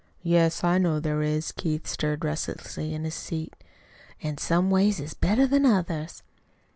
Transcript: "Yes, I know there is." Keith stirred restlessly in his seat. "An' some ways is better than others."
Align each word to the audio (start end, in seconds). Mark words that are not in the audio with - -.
"Yes, 0.23 0.63
I 0.63 0.79
know 0.79 0.99
there 0.99 1.21
is." 1.21 1.51
Keith 1.51 1.85
stirred 1.85 2.25
restlessly 2.25 2.91
in 2.95 3.03
his 3.03 3.13
seat. 3.13 3.55
"An' 4.23 4.39
some 4.39 4.71
ways 4.71 4.99
is 4.99 5.13
better 5.13 5.45
than 5.45 5.63
others." 5.63 6.23